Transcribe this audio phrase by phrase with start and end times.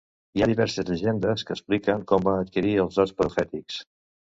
[0.37, 3.83] Hi ha diverses llegendes que expliquen com va adquirir els dots profètics.